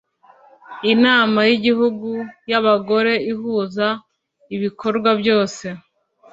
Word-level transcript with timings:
Inama 0.93 1.39
y 1.49 1.51
Igihugu 1.57 2.09
y 2.49 2.53
Abagore 2.59 3.13
ihuza 3.31 3.87
ibikorwa 4.55 5.09
byose 5.21 5.65